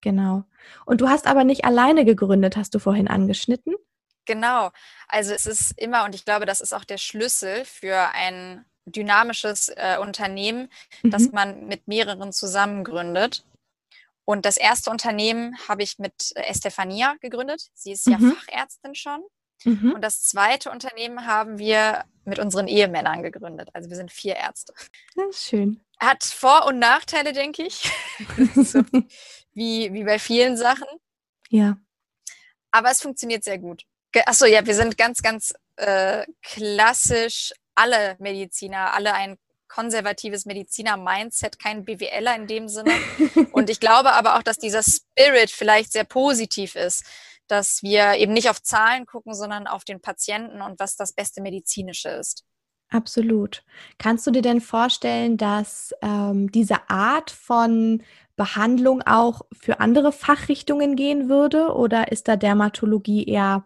[0.00, 0.44] Genau.
[0.86, 3.74] Und du hast aber nicht alleine gegründet, hast du vorhin angeschnitten.
[4.26, 4.70] Genau.
[5.08, 9.68] Also es ist immer, und ich glaube, das ist auch der Schlüssel für ein dynamisches
[9.70, 10.68] äh, Unternehmen,
[11.02, 11.30] dass Mhm.
[11.32, 13.44] man mit mehreren zusammen gründet.
[14.24, 17.68] Und das erste Unternehmen habe ich mit äh, Estefania gegründet.
[17.74, 18.32] Sie ist ja Mhm.
[18.36, 19.22] Fachärztin schon.
[19.64, 19.92] Mhm.
[19.92, 23.68] Und das zweite Unternehmen haben wir mit unseren Ehemännern gegründet.
[23.74, 24.72] Also wir sind vier Ärzte.
[25.16, 25.80] Das ist schön.
[25.98, 27.90] Hat Vor- und Nachteile, denke ich.
[28.54, 28.82] so
[29.52, 30.86] wie, wie bei vielen Sachen.
[31.48, 31.76] ja.
[32.72, 33.82] Aber es funktioniert sehr gut.
[34.26, 41.84] Achso, ja, wir sind ganz, ganz äh, klassisch alle Mediziner, alle ein konservatives Mediziner-Mindset, kein
[41.84, 42.92] BWLer in dem Sinne.
[43.52, 47.04] Und ich glaube aber auch, dass dieser Spirit vielleicht sehr positiv ist,
[47.46, 51.42] dass wir eben nicht auf Zahlen gucken, sondern auf den Patienten und was das beste
[51.42, 52.44] Medizinische ist.
[52.90, 53.62] Absolut.
[53.98, 58.02] Kannst du dir denn vorstellen, dass ähm, diese Art von
[58.36, 61.74] Behandlung auch für andere Fachrichtungen gehen würde?
[61.74, 63.64] Oder ist da Dermatologie eher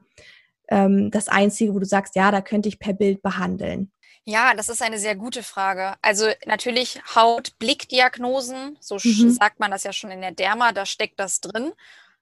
[0.69, 3.91] ähm, das Einzige, wo du sagst, ja, da könnte ich per Bild behandeln?
[4.27, 5.95] Ja, das ist eine sehr gute Frage.
[6.03, 9.31] Also natürlich Haut-Blickdiagnosen, so mhm.
[9.31, 11.73] sagt man das ja schon in der Derma, da steckt das drin.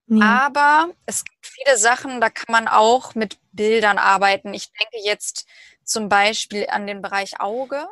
[0.09, 0.47] Ja.
[0.47, 4.53] Aber es gibt viele Sachen, da kann man auch mit Bildern arbeiten.
[4.53, 5.47] Ich denke jetzt
[5.85, 7.87] zum Beispiel an den Bereich Auge.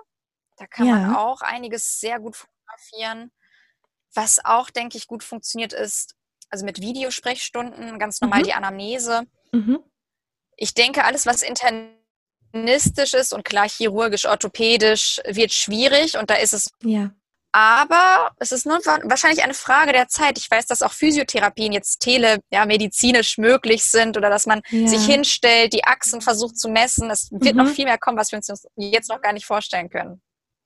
[0.57, 0.94] Da kann ja.
[0.94, 3.33] man auch einiges sehr gut fotografieren.
[4.14, 6.16] Was auch, denke ich, gut funktioniert ist,
[6.50, 8.44] also mit Videosprechstunden, ganz normal mhm.
[8.44, 9.22] die Anamnese.
[9.53, 9.81] Mhm.
[10.57, 16.53] Ich denke, alles, was internistisch ist und klar chirurgisch, orthopädisch, wird schwierig und da ist
[16.53, 17.11] es ja.
[17.52, 20.38] Aber es ist nur wahrscheinlich eine Frage der Zeit.
[20.38, 24.86] Ich weiß, dass auch Physiotherapien jetzt telemedizinisch ja, möglich sind oder dass man ja.
[24.86, 27.10] sich hinstellt, die Achsen versucht zu messen.
[27.10, 27.64] Es wird mhm.
[27.64, 30.22] noch viel mehr kommen, was wir uns jetzt noch gar nicht vorstellen können.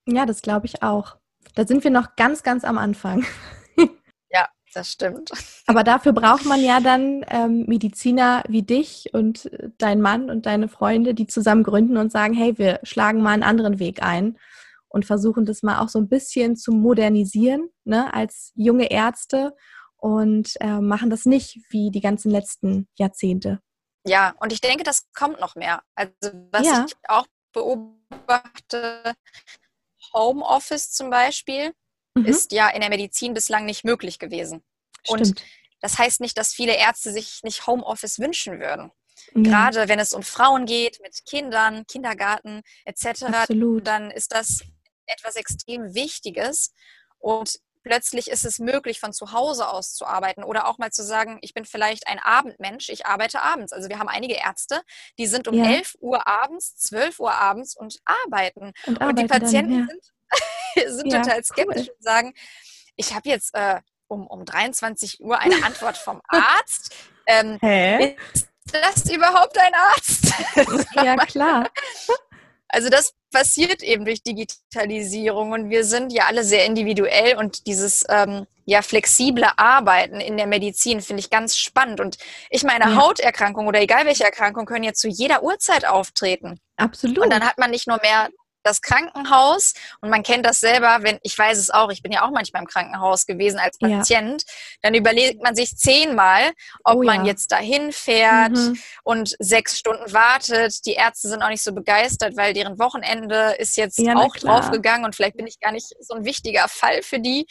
[0.06, 1.16] Ja, das glaube ich auch.
[1.54, 3.24] Da sind wir noch ganz, ganz am Anfang.
[4.30, 5.30] ja, das stimmt.
[5.66, 10.44] Aber dafür braucht man ja dann ähm, Mediziner wie dich und äh, dein Mann und
[10.44, 14.36] deine Freunde, die zusammen gründen und sagen, hey, wir schlagen mal einen anderen Weg ein
[14.94, 19.52] und versuchen das mal auch so ein bisschen zu modernisieren, ne, als junge Ärzte
[19.96, 23.59] und äh, machen das nicht wie die ganzen letzten Jahrzehnte.
[24.07, 25.83] Ja, und ich denke, das kommt noch mehr.
[25.96, 26.12] Also
[26.52, 26.87] was ja.
[26.87, 29.14] ich auch beobachte,
[30.12, 31.72] Homeoffice zum Beispiel,
[32.14, 32.26] mhm.
[32.26, 34.62] ist ja in der Medizin bislang nicht möglich gewesen.
[35.02, 35.20] Stimmt.
[35.20, 35.42] Und
[35.80, 38.92] das heißt nicht, dass viele Ärzte sich nicht Homeoffice wünschen würden.
[39.35, 39.42] Ja.
[39.42, 43.87] Gerade wenn es um Frauen geht, mit Kindern, Kindergarten etc., Absolut.
[43.88, 44.61] dann ist das
[45.06, 46.72] etwas extrem Wichtiges
[47.18, 51.04] und plötzlich ist es möglich, von zu Hause aus zu arbeiten oder auch mal zu
[51.04, 53.72] sagen, ich bin vielleicht ein Abendmensch, ich arbeite abends.
[53.72, 54.82] Also wir haben einige Ärzte,
[55.18, 55.66] die sind um ja.
[55.66, 58.72] 11 Uhr abends, 12 Uhr abends und arbeiten.
[58.86, 59.98] Und, und die Patienten dann,
[60.76, 60.86] ja.
[60.86, 61.94] sind, sind ja, total skeptisch cool.
[61.94, 62.34] und sagen,
[62.96, 66.94] ich habe jetzt äh, um, um 23 Uhr eine Antwort vom Arzt.
[67.26, 68.16] Ähm, Hä?
[68.32, 70.32] Ist das überhaupt ein Arzt?
[70.94, 71.70] ja, klar.
[72.74, 78.04] Also das passiert eben durch Digitalisierung und wir sind ja alle sehr individuell und dieses
[78.08, 82.18] ähm, ja flexible Arbeiten in der Medizin finde ich ganz spannend und
[82.50, 82.96] ich meine ja.
[82.96, 86.58] Hauterkrankungen oder egal welche Erkrankung können ja zu jeder Uhrzeit auftreten.
[86.76, 87.18] Absolut.
[87.18, 88.28] Und dann hat man nicht nur mehr
[88.64, 92.22] das Krankenhaus und man kennt das selber, wenn ich weiß es auch, ich bin ja
[92.22, 94.55] auch manchmal im Krankenhaus gewesen als Patient, ja.
[94.83, 96.50] dann überlegt man sich zehnmal,
[96.83, 97.14] ob oh, ja.
[97.14, 98.79] man jetzt dahin fährt mhm.
[99.03, 100.85] und sechs Stunden wartet.
[100.87, 105.05] Die Ärzte sind auch nicht so begeistert, weil deren Wochenende ist jetzt ja, auch draufgegangen
[105.05, 107.46] und vielleicht bin ich gar nicht so ein wichtiger Fall für die.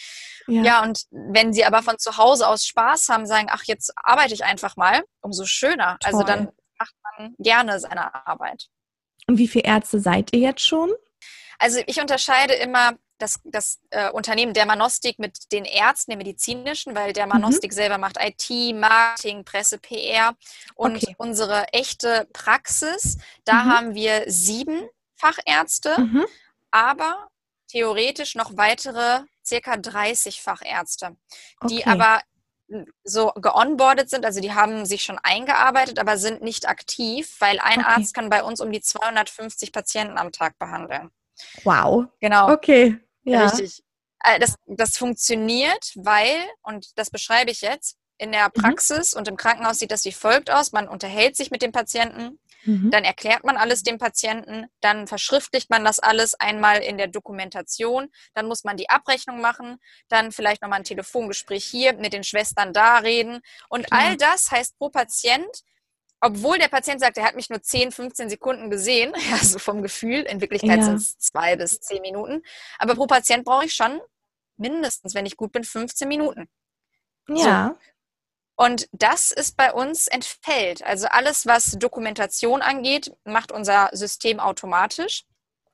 [0.47, 0.83] Ja.
[0.83, 4.43] und wenn sie aber von zu Hause aus Spaß haben, sagen, ach, jetzt arbeite ich
[4.43, 5.97] einfach mal, umso schöner.
[5.99, 6.13] Toll.
[6.13, 8.67] Also dann macht man gerne seine Arbeit.
[9.27, 10.91] Und wie viele Ärzte seid ihr jetzt schon?
[11.59, 17.13] Also ich unterscheide immer das, das äh, Unternehmen Dermanostik mit den Ärzten, den medizinischen, weil
[17.13, 17.75] Dermanostik mhm.
[17.75, 20.35] selber macht IT, Marketing, Presse, PR
[20.75, 21.15] und okay.
[21.17, 23.69] unsere echte Praxis, da mhm.
[23.69, 26.25] haben wir sieben Fachärzte, mhm.
[26.71, 27.29] aber
[27.67, 31.15] theoretisch noch weitere circa 30 Fachärzte,
[31.61, 31.75] okay.
[31.75, 32.21] die aber
[33.03, 37.79] so geonboardet sind, also die haben sich schon eingearbeitet, aber sind nicht aktiv, weil ein
[37.79, 37.89] okay.
[37.89, 41.11] Arzt kann bei uns um die 250 Patienten am Tag behandeln.
[41.63, 42.05] Wow.
[42.19, 42.51] Genau.
[42.51, 42.97] Okay.
[43.23, 43.45] Ja.
[43.47, 43.83] Richtig.
[44.23, 48.61] Äh, das, das funktioniert, weil, und das beschreibe ich jetzt, in der mhm.
[48.61, 49.19] Praxis mhm.
[49.19, 50.71] und im Krankenhaus sieht das wie folgt aus.
[50.71, 52.91] Man unterhält sich mit dem Patienten, mhm.
[52.91, 58.09] dann erklärt man alles dem Patienten, dann verschriftlicht man das alles einmal in der Dokumentation,
[58.33, 59.77] dann muss man die Abrechnung machen,
[60.09, 63.41] dann vielleicht nochmal ein Telefongespräch hier mit den Schwestern da reden.
[63.69, 64.01] Und Klar.
[64.01, 65.63] all das heißt pro Patient
[66.25, 70.21] obwohl der Patient sagt, er hat mich nur 10, 15 Sekunden gesehen, also vom Gefühl,
[70.21, 70.83] in Wirklichkeit ja.
[70.85, 72.41] sind es zwei bis zehn Minuten.
[72.79, 73.99] Aber pro Patient brauche ich schon
[74.55, 76.47] mindestens, wenn ich gut bin, 15 Minuten.
[77.27, 77.75] Ja.
[77.77, 77.92] So.
[78.63, 80.85] Und das ist bei uns entfällt.
[80.85, 85.25] Also alles, was Dokumentation angeht, macht unser System automatisch.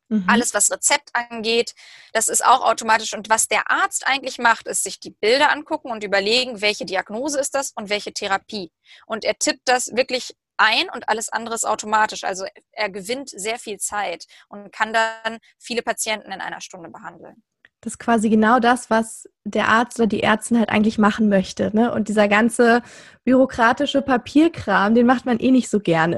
[0.07, 0.25] Mhm.
[0.27, 1.75] Alles, was Rezept angeht,
[2.13, 3.13] das ist auch automatisch.
[3.13, 7.39] Und was der Arzt eigentlich macht, ist sich die Bilder angucken und überlegen, welche Diagnose
[7.39, 8.71] ist das und welche Therapie.
[9.05, 12.23] Und er tippt das wirklich ein und alles andere ist automatisch.
[12.23, 17.43] Also er gewinnt sehr viel Zeit und kann dann viele Patienten in einer Stunde behandeln.
[17.81, 21.75] Das ist quasi genau das, was der Arzt oder die Ärztin halt eigentlich machen möchte.
[21.75, 21.93] Ne?
[21.93, 22.81] Und dieser ganze
[23.23, 26.17] bürokratische Papierkram, den macht man eh nicht so gerne.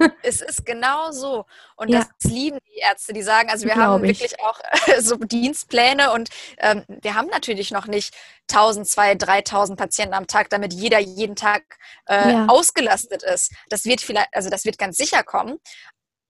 [0.22, 1.46] es ist genau so.
[1.76, 2.00] Und ja.
[2.00, 4.20] das lieben die Ärzte, die sagen, also wir Glaub haben ich.
[4.20, 8.14] wirklich auch äh, so Dienstpläne und ähm, wir haben natürlich noch nicht
[8.50, 11.62] 1000, 2000, 3000 Patienten am Tag, damit jeder jeden Tag
[12.06, 12.46] äh, ja.
[12.46, 13.52] ausgelastet ist.
[13.68, 15.58] Das wird vielleicht, also das wird ganz sicher kommen.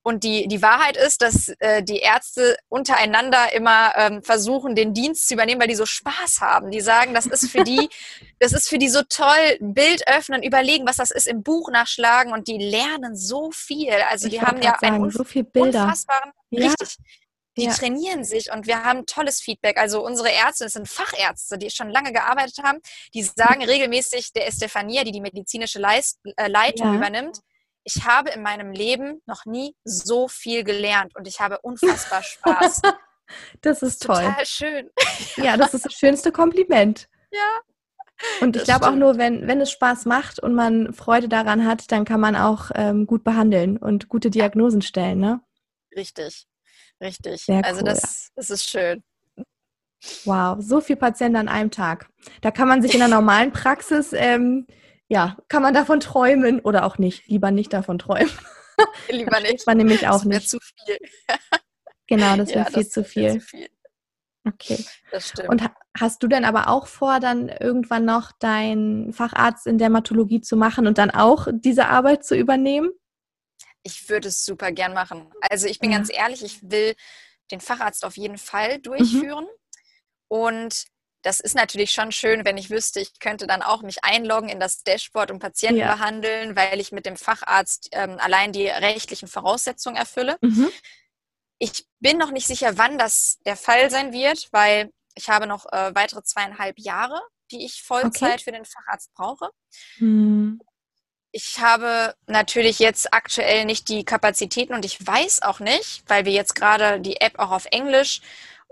[0.03, 5.27] Und die, die Wahrheit ist, dass äh, die Ärzte untereinander immer ähm, versuchen, den Dienst
[5.27, 6.71] zu übernehmen, weil die so Spaß haben.
[6.71, 7.89] Die sagen, das ist für die,
[8.39, 12.33] das ist für die so toll, Bild öffnen, überlegen, was das ist, im Buch nachschlagen
[12.33, 13.93] und die lernen so viel.
[14.09, 15.85] Also Ich die haben ja sagen, einen so viel Bilder.
[15.85, 16.67] unfassbaren, Ja.
[16.69, 16.97] richtig.
[17.57, 17.73] Die Ja.
[17.73, 19.77] trainieren sich und wir haben tolles Feedback.
[19.77, 22.79] Also unsere Ärzte, das sind Fachärzte, die schon lange gearbeitet haben,
[23.13, 26.95] die sagen regelmäßig, der Estefania, die die medizinische Leist äh, Leitung Ja.
[26.95, 27.39] übernimmt,
[27.83, 32.81] ich habe in meinem Leben noch nie so viel gelernt und ich habe unfassbar Spaß.
[33.61, 34.25] Das ist toll.
[34.25, 34.89] Total schön.
[35.37, 37.07] Ja, das ist das schönste Kompliment.
[37.33, 37.61] Ja.
[38.41, 41.93] Und ich glaube auch nur, wenn, wenn es Spaß macht und man Freude daran hat,
[41.93, 45.39] dann kann man auch ähm, gut behandeln und gute Diagnosen stellen, ne?
[45.95, 46.45] Richtig.
[47.01, 47.45] Richtig.
[47.45, 47.85] Sehr also cool.
[47.85, 49.01] das, das ist schön.
[50.25, 52.09] Wow, so viel Patienten an einem Tag.
[52.41, 54.67] Da kann man sich in der normalen Praxis, ähm,
[55.11, 57.27] ja, kann man davon träumen oder auch nicht.
[57.27, 58.31] Lieber nicht davon träumen.
[59.09, 59.67] Lieber nicht.
[59.67, 60.49] Man nämlich auch das nicht.
[60.49, 60.97] zu viel.
[62.07, 63.31] Genau, das Ja, wäre viel das zu viel.
[63.33, 63.69] zu viel.
[64.45, 64.83] Okay.
[65.11, 65.47] Das stimmt.
[65.49, 70.41] Und ha- hast du denn aber auch vor, dann irgendwann noch deinen Facharzt in Dermatologie
[70.41, 72.89] zu machen und dann auch diese Arbeit zu übernehmen?
[73.83, 75.29] Ich würde es super gern machen.
[75.49, 75.97] Also ich bin Ja.
[75.97, 76.95] ganz ehrlich, ich will
[77.49, 79.47] den Facharzt auf jeden Fall durchführen.
[80.27, 80.85] Und
[81.23, 84.59] das ist natürlich schon schön, wenn ich wüsste, ich könnte dann auch mich einloggen in
[84.59, 85.95] das Dashboard und Patienten Ja.
[85.95, 90.37] behandeln, weil ich mit dem Facharzt ähm, allein die rechtlichen Voraussetzungen erfülle.
[90.41, 90.69] Mhm.
[91.59, 95.71] Ich bin noch nicht sicher, wann das der Fall sein wird, weil ich habe noch
[95.71, 98.43] äh, weitere zweieinhalb Jahre, die ich Vollzeit Okay.
[98.43, 99.49] für den Facharzt brauche.
[99.97, 100.59] Hm.
[101.33, 106.33] Ich habe natürlich jetzt aktuell nicht die Kapazitäten und ich weiß auch nicht, weil wir
[106.33, 108.21] jetzt gerade die App auch auf Englisch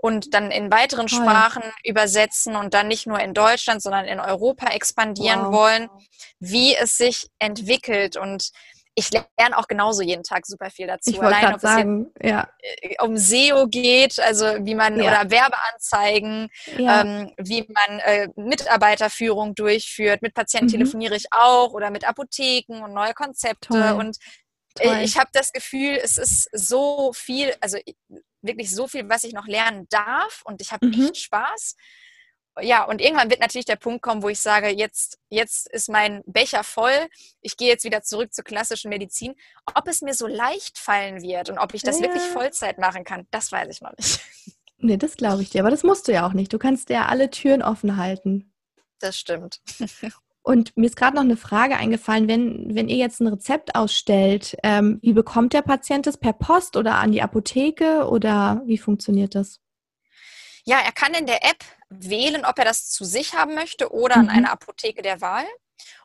[0.02, 1.20] und dann in weiteren Toll.
[1.20, 5.52] Sprachen übersetzen und dann nicht nur in Deutschland, sondern in Europa expandieren Wow.
[5.52, 5.88] wollen,
[6.38, 8.16] wie es sich entwickelt.
[8.16, 8.50] Und
[8.94, 11.10] ich lerne auch genauso jeden Tag super viel dazu.
[11.10, 12.48] Ich Allein, ob es sagen, ja,
[13.00, 15.08] um SEO geht, also wie man Ja.
[15.22, 20.22] oder Werbeanzeigen, ja, ähm, wie man äh, Mitarbeiterführung durchführt.
[20.22, 20.70] Mit Patienten Mhm.
[20.72, 23.68] telefoniere ich auch oder mit Apotheken und neue Konzepte.
[23.68, 23.92] Toll.
[23.98, 24.16] Und
[24.74, 24.86] toll.
[24.96, 27.78] äh, ich habe das Gefühl, es ist so viel, also
[28.42, 31.06] wirklich so viel, was ich noch lernen darf und ich habe Mhm.
[31.06, 31.76] echt Spaß.
[32.60, 36.22] Ja, und irgendwann wird natürlich der Punkt kommen, wo ich sage, jetzt, jetzt ist mein
[36.26, 37.06] Becher voll,
[37.40, 39.34] ich gehe jetzt wieder zurück zur klassischen Medizin.
[39.74, 42.32] Ob es mir so leicht fallen wird und ob ich das wirklich Ja.
[42.32, 44.20] Vollzeit machen kann, das weiß ich noch nicht.
[44.78, 46.52] nee, das glaube ich dir, aber das musst du ja auch nicht.
[46.52, 48.52] Du kannst dir alle Türen offen halten.
[48.98, 49.60] Das stimmt.
[50.42, 54.56] Und mir ist gerade noch eine Frage eingefallen, wenn, wenn ihr jetzt ein Rezept ausstellt,
[54.62, 56.16] ähm, wie bekommt der Patient es?
[56.16, 59.60] Per Post oder an die Apotheke oder wie funktioniert das?
[60.64, 64.16] Ja, er kann in der App wählen, ob er das zu sich haben möchte oder
[64.16, 64.30] an Mhm.
[64.30, 65.44] eine Apotheke der Wahl.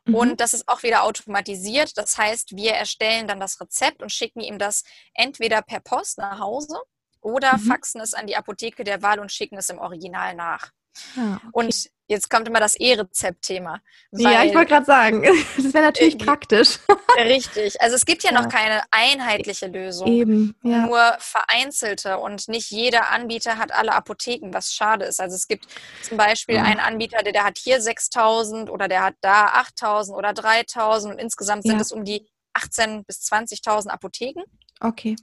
[0.05, 0.15] Mhm.
[0.15, 1.97] Und das ist auch wieder automatisiert.
[1.97, 6.39] Das heißt, wir erstellen dann das Rezept und schicken ihm das entweder per Post nach
[6.39, 6.77] Hause
[7.21, 7.61] oder Mhm.
[7.61, 10.71] faxen es an die Apotheke der Wahl und schicken es im Original nach.
[11.17, 11.37] Okay.
[11.51, 13.81] Und jetzt kommt immer das E-Rezept-Thema.
[14.11, 15.23] ja, ich wollte gerade sagen,
[15.57, 16.79] das wäre natürlich Äh, praktisch.
[17.17, 17.81] Richtig.
[17.81, 18.41] Also es gibt ja, Ja.
[18.41, 20.07] noch keine einheitliche Lösung.
[20.07, 20.85] Eben, ja.
[20.85, 25.19] Nur vereinzelte und nicht jeder Anbieter hat alle Apotheken, was schade ist.
[25.19, 25.65] Also es gibt
[26.03, 30.33] zum Beispiel einen Anbieter, der, der hat hier 6000 oder der hat da 8000 oder
[30.33, 34.43] 3000 und insgesamt sind es um die 18 bis 20.000 Apotheken.
[34.79, 35.15] Okay.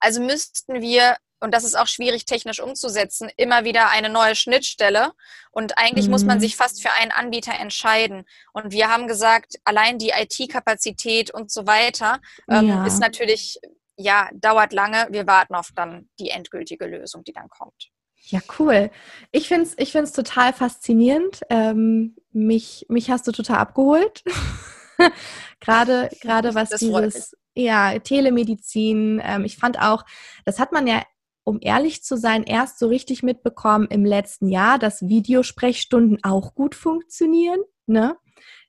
[0.00, 5.12] Also müssten wir, und das ist auch schwierig technisch umzusetzen, immer wieder eine neue Schnittstelle.
[5.52, 6.40] Und eigentlich muss man Mhm.
[6.40, 8.24] sich fast für einen Anbieter entscheiden.
[8.52, 12.84] Und wir haben gesagt, allein die IT-Kapazität und so weiter ähm, Ja.
[12.86, 13.60] ist natürlich,
[13.96, 15.06] ja, dauert lange.
[15.10, 17.90] Wir warten auf dann die endgültige Lösung, die dann kommt.
[18.26, 18.90] Ja, cool.
[19.32, 21.42] Ich finde es ich find's total faszinierend.
[21.50, 24.24] Ähm, mich, mich hast du total abgeholt.
[25.60, 29.20] gerade, gerade was Das dieses, ja, Telemedizin.
[29.22, 30.04] Ähm, ich fand auch,
[30.44, 31.02] das hat man ja,
[31.44, 36.74] um ehrlich zu sein, erst so richtig mitbekommen im letzten Jahr, dass Videosprechstunden auch gut
[36.74, 38.16] funktionieren, ne?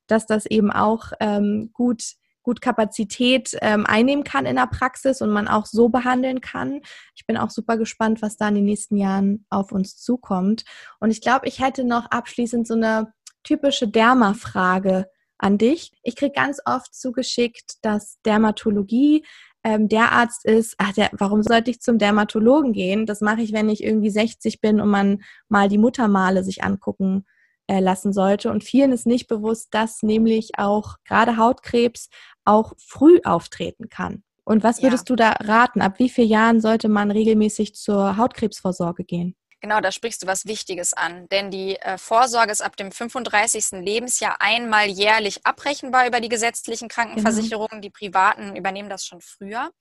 [0.07, 2.03] Dass das eben auch ähm, gut
[2.45, 6.81] gut Kapazität ähm, einnehmen kann in der Praxis und man auch so behandeln kann.
[7.15, 10.63] Ich bin auch super gespannt, was da in den nächsten Jahren auf uns zukommt.
[10.99, 13.11] Und ich glaube, ich hätte noch abschließend so eine
[13.43, 15.07] typische Derma-Frage
[15.37, 15.91] an dich.
[16.03, 19.25] Ich kriege ganz oft zugeschickt, dass Dermatologie
[19.65, 23.07] ähm, der Arzt ist, ach, der, warum sollte ich zum Dermatologen gehen?
[23.07, 27.25] Das mache ich, wenn ich irgendwie 60 bin und man mal die Muttermale sich angucken
[27.65, 28.51] äh, lassen sollte.
[28.51, 32.09] Und vielen ist nicht bewusst, dass nämlich auch gerade Hautkrebs
[32.45, 34.21] auch früh auftreten kann.
[34.43, 34.83] Und was Ja.
[34.83, 35.81] würdest du da raten?
[35.81, 39.35] Ab wie vielen Jahren sollte man regelmäßig zur Hautkrebsvorsorge gehen?
[39.65, 41.27] Genau, da sprichst du was Wichtiges an.
[41.29, 43.71] Denn die äh, Vorsorge ist ab dem 35.
[43.83, 47.69] Lebensjahr einmal jährlich abrechenbar über die gesetzlichen Krankenversicherungen.
[47.71, 47.81] Genau.
[47.81, 49.71] Die privaten übernehmen das schon früher.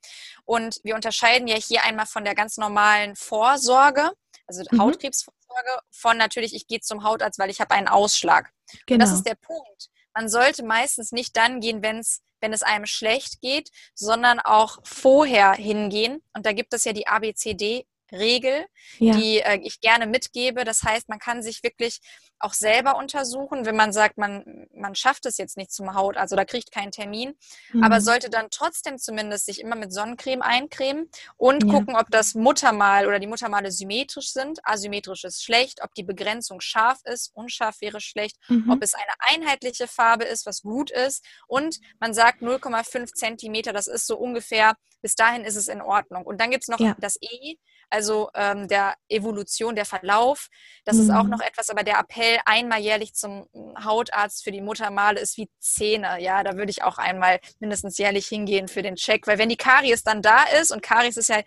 [0.46, 4.10] Und wir unterscheiden ja hier einmal von der ganz normalen Vorsorge,
[4.46, 4.80] also mhm.
[4.80, 8.52] Hautkrebsvorsorge, von natürlich, ich gehe zum Hautarzt, weil ich habe einen Ausschlag.
[8.86, 8.94] Genau.
[8.94, 9.18] Und das genau.
[9.18, 9.90] ist der Punkt.
[10.14, 14.78] Man sollte meistens nicht dann gehen, wenn es wenn es einem schlecht geht, sondern auch
[14.84, 16.22] vorher hingehen.
[16.34, 18.66] Und da gibt es ja die ABCD Regel,
[18.98, 19.14] ja.
[19.14, 20.64] die äh, ich gerne mitgebe.
[20.64, 22.00] Das heißt, man kann sich wirklich
[22.38, 26.36] auch selber untersuchen, wenn man sagt, man, man schafft es jetzt nicht zum Haut, also
[26.36, 27.34] da kriegt keinen Termin,
[27.72, 27.82] mhm.
[27.82, 31.72] aber sollte dann trotzdem zumindest sich immer mit Sonnencreme eincremen und ja.
[31.72, 34.60] gucken, ob das Muttermal oder die Muttermale symmetrisch sind.
[34.64, 38.70] Asymmetrisch ist schlecht, ob die Begrenzung scharf ist, unscharf wäre schlecht, mhm.
[38.70, 43.86] ob es eine einheitliche Farbe ist, was gut ist und man sagt 0,5 Zentimeter, das
[43.86, 46.24] ist so ungefähr, bis dahin ist es in Ordnung.
[46.24, 46.96] Und dann gibt es noch ja.
[46.98, 47.56] das E,
[47.90, 50.48] also ähm, der Evolution, der Verlauf.
[50.84, 51.02] Das mhm.
[51.02, 51.30] ist auch mhm.
[51.30, 53.46] noch etwas, aber der Appell einmal jährlich zum
[53.82, 56.20] Hautarzt für die Muttermale ist wie Zähne.
[56.20, 59.56] Ja, da würde ich auch einmal mindestens jährlich hingehen für den Check, weil wenn die
[59.56, 61.42] Karies dann da ist und Karies ist ja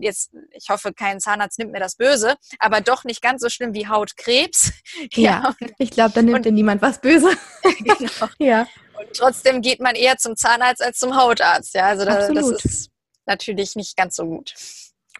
[0.00, 3.74] jetzt, ich hoffe, kein Zahnarzt nimmt mir das böse, aber doch nicht ganz so schlimm
[3.74, 4.72] wie Hautkrebs.
[5.12, 7.30] Ja, ja ich glaube, da nimmt und, dir niemand was böse.
[7.62, 8.28] genau.
[8.38, 8.66] Ja.
[8.98, 11.74] Und trotzdem geht man eher zum Zahnarzt als zum Hautarzt.
[11.74, 12.90] Ja, also da, das ist
[13.26, 14.54] natürlich nicht ganz so gut.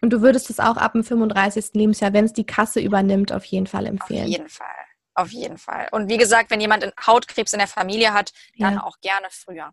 [0.04, 1.70] Und du würdest es auch ab dem 35.
[1.72, 4.24] Lebensjahr, wenn es die Kasse übernimmt, auf jeden Fall empfehlen.
[4.24, 4.66] Auf jeden Fall.
[5.14, 5.88] Auf jeden Fall.
[5.92, 8.82] Und wie gesagt, wenn jemand Hautkrebs in der Familie hat, dann ja.
[8.82, 9.70] auch gerne früher.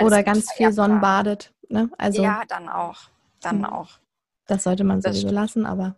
[0.00, 1.52] Oder ganz viel Sonnenbadet.
[1.68, 1.90] Ne?
[1.98, 3.02] Also, ja, dann auch.
[3.42, 3.98] Dann auch.
[4.46, 5.96] Das sollte man sowieso lassen, aber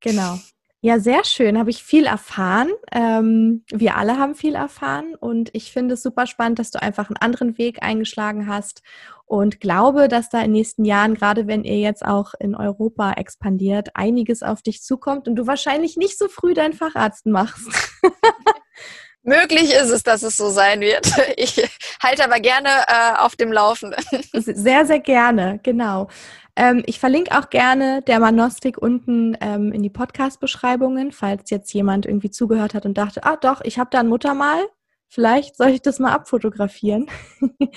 [0.00, 0.40] genau.
[0.82, 1.58] Ja, sehr schön.
[1.58, 2.70] Habe ich viel erfahren.
[2.92, 7.08] Ähm, wir alle haben viel erfahren und ich finde es super spannend, dass du einfach
[7.08, 8.82] einen anderen Weg eingeschlagen hast
[9.24, 13.12] und glaube, dass da in den nächsten Jahren, gerade wenn ihr jetzt auch in Europa
[13.12, 17.66] expandiert, einiges auf dich zukommt und du wahrscheinlich nicht so früh deinen Facharzt machst.
[19.22, 21.08] Möglich ist es, dass es so sein wird.
[21.36, 21.60] Ich
[22.00, 24.00] halte aber gerne äh, auf dem Laufenden.
[24.32, 26.08] Sehr, sehr gerne, genau.
[26.56, 32.06] Ähm, ich verlinke auch gerne der Manostik unten ähm, in die Podcast-Beschreibungen, falls jetzt jemand
[32.06, 34.66] irgendwie zugehört hat und dachte, ah doch, ich habe da ein Muttermal.
[35.08, 37.08] Vielleicht soll ich das mal abfotografieren.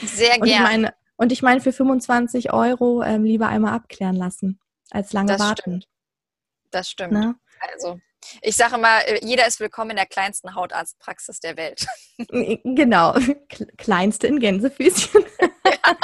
[0.01, 0.93] Sehr gerne.
[1.17, 5.81] Und ich meine, für 25 Euro ähm, lieber einmal abklären lassen, als lange das warten.
[5.81, 5.87] Stimmt.
[6.71, 7.11] Das stimmt.
[7.11, 7.35] Na?
[7.73, 7.99] Also,
[8.41, 11.85] ich sage mal, äh, jeder ist willkommen in der kleinsten Hautarztpraxis der Welt.
[12.63, 13.13] Genau,
[13.77, 15.23] kleinste in Gänsefüßchen.
[15.65, 15.95] Ja,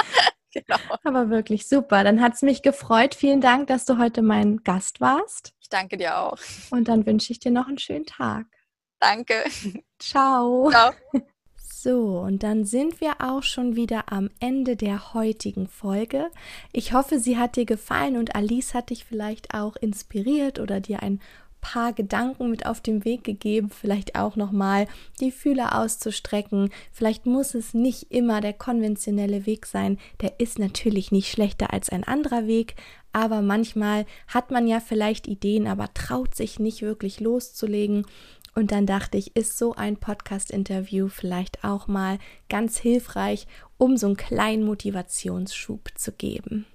[0.56, 0.80] genau.
[1.04, 2.04] Aber wirklich super.
[2.04, 3.14] Dann hat es mich gefreut.
[3.14, 5.54] Vielen Dank, dass du heute mein Gast warst.
[5.62, 6.38] Ich danke dir auch.
[6.72, 8.48] Und dann wünsche ich dir noch einen schönen Tag.
[9.00, 9.44] Danke.
[10.00, 10.70] Ciao.
[10.72, 10.94] Ciao.
[11.86, 16.32] So, und dann sind wir auch schon wieder am Ende der heutigen Folge.
[16.72, 21.04] Ich hoffe, sie hat dir gefallen und Alice hat dich vielleicht auch inspiriert oder dir
[21.04, 21.22] ein
[21.66, 24.86] paar Gedanken mit auf den Weg gegeben, vielleicht auch nochmal
[25.20, 26.70] die Fühler auszustrecken.
[26.92, 29.98] Vielleicht muss es nicht immer der konventionelle Weg sein.
[30.22, 32.76] Der ist natürlich nicht schlechter als ein anderer Weg,
[33.14, 38.06] aber manchmal hat man ja vielleicht Ideen, aber traut sich nicht wirklich loszulegen.
[38.54, 43.48] Und dann dachte ich, ist so ein Podcast-Interview vielleicht auch mal ganz hilfreich,
[43.80, 46.68] um so einen kleinen Motivationsschub zu geben.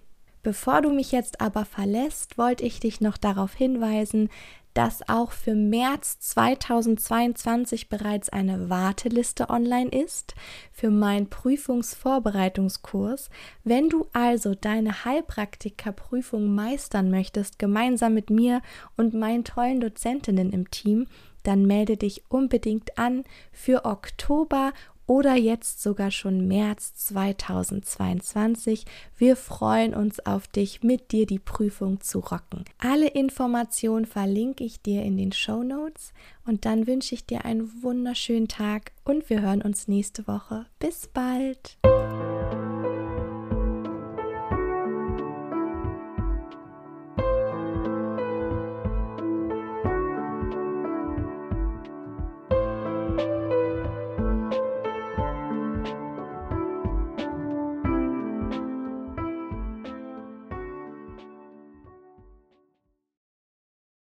[0.43, 4.31] Bevor du mich jetzt aber verlässt, wollte ich dich noch darauf hinweisen,
[4.75, 10.35] dass auch für März 2022 bereits eine Warteliste online ist
[10.73, 13.31] für meinen Prüfungsvorbereitungskurs.
[13.65, 18.63] Wenn du also deine Heilpraktikerprüfung meistern möchtest, gemeinsam mit mir
[18.97, 21.07] und meinen tollen Dozentinnen im Team,
[21.43, 24.73] dann melde dich unbedingt an für Oktober
[25.11, 28.85] oder jetzt sogar schon März 2022.
[29.17, 32.65] Wir freuen uns auf dich, mit dir die Prüfung zu rocken.
[32.79, 36.13] Alle Informationen verlinke ich dir in den Show Notes
[36.47, 40.67] und dann wünsche ich dir einen wunderschönen Tag und wir hören uns nächste Woche.
[40.79, 41.77] Bis bald!